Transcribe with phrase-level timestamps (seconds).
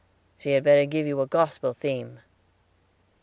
[0.39, 2.21] "She had better give you a gospel theme."